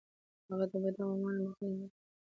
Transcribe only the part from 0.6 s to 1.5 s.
د بدو عواملو